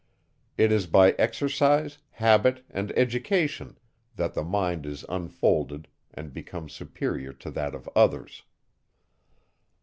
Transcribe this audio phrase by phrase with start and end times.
[0.57, 3.77] It is by exercise, habit and education,
[4.15, 8.41] that the mind is unfolded and becomes superior to that of others.